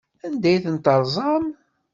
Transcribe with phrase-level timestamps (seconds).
[0.25, 1.45] Anda ay ten-terẓam?